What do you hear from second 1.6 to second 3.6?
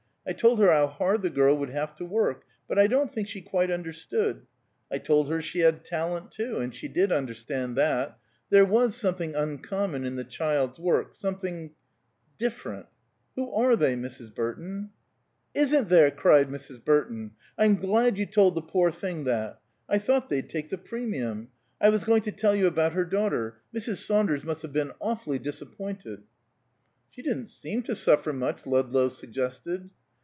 have to work: but I don't think she